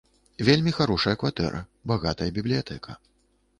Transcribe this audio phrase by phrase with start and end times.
[0.47, 1.61] Вельмі харошая кватэра,
[1.93, 2.91] багатая бібліятэка.